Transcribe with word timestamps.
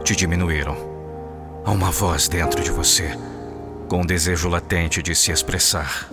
te 0.03 0.15
diminuíram. 0.15 0.75
Há 1.63 1.69
uma 1.69 1.91
voz 1.91 2.27
dentro 2.27 2.63
de 2.63 2.71
você, 2.71 3.15
com 3.87 4.01
um 4.01 4.05
desejo 4.05 4.49
latente 4.49 5.03
de 5.03 5.13
se 5.13 5.31
expressar. 5.31 6.07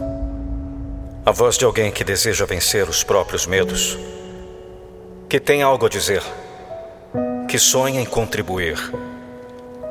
A 1.24 1.32
voz 1.32 1.56
de 1.56 1.64
alguém 1.64 1.90
que 1.90 2.04
deseja 2.04 2.44
vencer 2.44 2.86
os 2.86 3.02
próprios 3.02 3.46
medos, 3.46 3.98
que 5.26 5.40
tem 5.40 5.62
algo 5.62 5.86
a 5.86 5.88
dizer, 5.88 6.22
que 7.48 7.58
sonha 7.58 8.00
em 8.00 8.04
contribuir. 8.04 8.78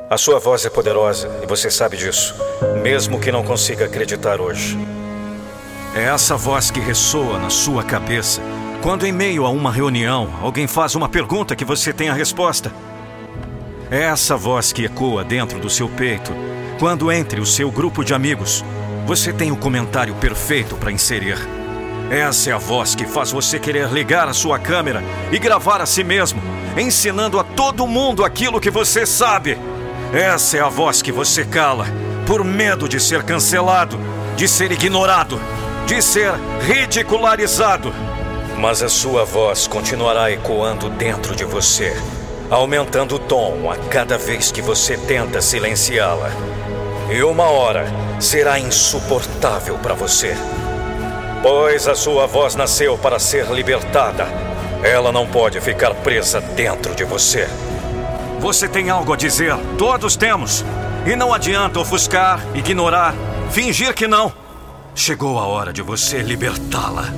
A 0.08 0.16
sua 0.16 0.38
voz 0.38 0.64
é 0.64 0.70
poderosa 0.70 1.28
e 1.42 1.46
você 1.46 1.68
sabe 1.72 1.96
disso, 1.96 2.36
mesmo 2.84 3.18
que 3.18 3.32
não 3.32 3.42
consiga 3.42 3.86
acreditar 3.86 4.40
hoje. 4.40 4.78
É 5.92 6.04
essa 6.04 6.36
voz 6.36 6.70
que 6.70 6.78
ressoa 6.78 7.36
na 7.40 7.50
sua 7.50 7.82
cabeça 7.82 8.40
quando, 8.82 9.06
em 9.06 9.12
meio 9.12 9.44
a 9.44 9.50
uma 9.50 9.72
reunião, 9.72 10.32
alguém 10.40 10.66
faz 10.66 10.94
uma 10.94 11.08
pergunta 11.08 11.56
que 11.56 11.64
você 11.64 11.92
tem 11.92 12.08
a 12.08 12.14
resposta. 12.14 12.72
É 13.90 14.04
essa 14.04 14.36
voz 14.36 14.72
que 14.72 14.84
ecoa 14.84 15.24
dentro 15.24 15.58
do 15.58 15.70
seu 15.70 15.88
peito 15.88 16.32
quando, 16.78 17.10
entre 17.10 17.40
o 17.40 17.46
seu 17.46 17.70
grupo 17.70 18.04
de 18.04 18.12
amigos, 18.12 18.62
você 19.06 19.32
tem 19.32 19.50
o 19.50 19.56
comentário 19.56 20.14
perfeito 20.16 20.76
para 20.76 20.92
inserir. 20.92 21.38
Essa 22.10 22.50
é 22.50 22.52
a 22.52 22.58
voz 22.58 22.94
que 22.94 23.06
faz 23.06 23.32
você 23.32 23.58
querer 23.58 23.90
ligar 23.90 24.28
a 24.28 24.34
sua 24.34 24.58
câmera 24.58 25.02
e 25.32 25.38
gravar 25.38 25.80
a 25.80 25.86
si 25.86 26.04
mesmo, 26.04 26.40
ensinando 26.76 27.40
a 27.40 27.44
todo 27.44 27.86
mundo 27.86 28.24
aquilo 28.24 28.60
que 28.60 28.70
você 28.70 29.06
sabe. 29.06 29.58
Essa 30.12 30.58
é 30.58 30.60
a 30.60 30.68
voz 30.68 31.00
que 31.00 31.10
você 31.10 31.44
cala 31.44 31.86
por 32.26 32.44
medo 32.44 32.88
de 32.88 33.00
ser 33.00 33.22
cancelado, 33.22 33.98
de 34.36 34.46
ser 34.46 34.70
ignorado, 34.70 35.40
de 35.86 36.02
ser 36.02 36.32
ridicularizado. 36.60 37.92
Mas 38.58 38.82
a 38.82 38.88
sua 38.88 39.24
voz 39.24 39.66
continuará 39.66 40.30
ecoando 40.30 40.88
dentro 40.88 41.36
de 41.36 41.44
você, 41.44 41.94
aumentando 42.50 43.16
o 43.16 43.18
tom 43.18 43.70
a 43.70 43.76
cada 43.88 44.16
vez 44.16 44.50
que 44.50 44.62
você 44.62 44.96
tenta 44.96 45.42
silenciá-la. 45.42 46.30
E 47.10 47.22
uma 47.22 47.44
hora 47.44 47.86
será 48.18 48.58
insuportável 48.58 49.76
para 49.78 49.94
você. 49.94 50.34
Pois 51.42 51.86
a 51.86 51.94
sua 51.94 52.26
voz 52.26 52.54
nasceu 52.54 52.96
para 52.96 53.18
ser 53.18 53.46
libertada. 53.50 54.26
Ela 54.82 55.12
não 55.12 55.26
pode 55.26 55.60
ficar 55.60 55.94
presa 55.94 56.40
dentro 56.40 56.94
de 56.94 57.04
você. 57.04 57.46
Você 58.40 58.66
tem 58.66 58.90
algo 58.90 59.12
a 59.12 59.16
dizer, 59.16 59.54
todos 59.78 60.16
temos. 60.16 60.64
E 61.06 61.14
não 61.14 61.32
adianta 61.32 61.78
ofuscar, 61.78 62.40
ignorar, 62.54 63.14
fingir 63.50 63.94
que 63.94 64.08
não. 64.08 64.32
Chegou 64.94 65.38
a 65.38 65.46
hora 65.46 65.72
de 65.72 65.82
você 65.82 66.18
libertá-la. 66.18 67.12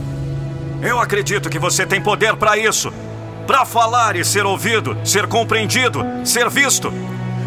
Eu 0.81 1.01
acredito 1.01 1.51
que 1.51 1.59
você 1.59 1.85
tem 1.85 2.01
poder 2.01 2.37
para 2.37 2.57
isso. 2.57 2.93
Para 3.47 3.65
falar 3.65 4.15
e 4.15 4.25
ser 4.25 4.47
ouvido, 4.47 4.97
ser 5.05 5.27
compreendido, 5.27 6.05
ser 6.25 6.49
visto. 6.49 6.93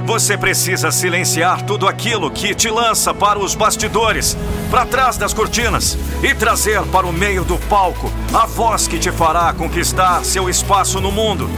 Você 0.06 0.38
precisa 0.38 0.92
silenciar 0.92 1.62
tudo 1.62 1.88
aquilo 1.88 2.30
que 2.30 2.54
te 2.54 2.70
lança 2.70 3.14
para 3.14 3.40
os 3.40 3.56
bastidores, 3.56 4.36
para 4.70 4.86
trás 4.86 5.16
das 5.16 5.34
cortinas 5.34 5.98
e 6.22 6.34
trazer 6.36 6.82
para 6.88 7.08
o 7.08 7.14
meio 7.14 7.46
do 7.46 7.58
palco 7.70 8.12
a 8.34 8.46
voz 8.46 8.88
que 8.88 9.00
te 9.00 9.12
fará 9.12 9.54
conquistar 9.54 10.26
seu 10.26 10.50
espaço 10.50 11.00
no 11.00 11.12
mundo. 11.12 11.50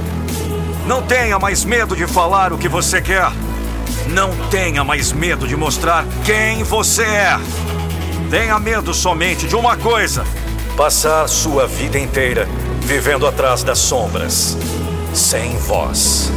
Não 0.86 1.02
tenha 1.02 1.40
mais 1.40 1.66
medo 1.66 1.96
de 1.96 2.06
falar 2.06 2.54
o 2.54 2.58
que 2.58 2.68
você 2.68 3.02
quer. 3.02 3.32
Não 4.10 4.30
tenha 4.50 4.84
mais 4.84 5.12
medo 5.12 5.48
de 5.48 5.56
mostrar 5.56 6.06
quem 6.24 6.64
você 6.64 7.04
é. 7.04 7.40
Tenha 8.30 8.60
medo 8.60 8.94
somente 8.94 9.48
de 9.48 9.56
uma 9.56 9.76
coisa 9.78 10.24
Passar 10.76 11.30
sua 11.30 11.68
vida 11.68 12.00
inteira 12.00 12.48
vivendo 12.82 13.28
atrás 13.28 13.64
das 13.64 13.78
sombras, 13.78 14.58
sem 15.14 15.56
voz. 15.58 16.32